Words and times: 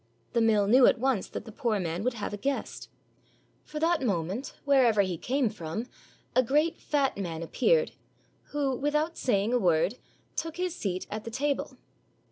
The 0.33 0.41
mill 0.41 0.65
knew 0.65 0.87
at 0.87 0.97
once 0.97 1.27
that 1.27 1.45
the 1.45 1.51
poor 1.51 1.79
man 1.79 2.03
would 2.03 2.15
have 2.15 2.33
a 2.33 2.35
guest; 2.37 2.89
for 3.63 3.79
that 3.79 4.01
moment, 4.01 4.55
wher 4.65 4.83
ever 4.83 5.03
he 5.03 5.15
came 5.15 5.47
from, 5.47 5.85
a 6.35 6.41
great 6.41 6.79
fat 6.81 7.19
man 7.19 7.43
appeared, 7.43 7.91
who, 8.45 8.75
with 8.75 8.95
out 8.95 9.15
saying 9.15 9.53
a 9.53 9.59
word, 9.59 9.99
took 10.35 10.57
his 10.57 10.75
seat 10.75 11.05
at 11.11 11.23
the 11.23 11.29
table. 11.29 11.77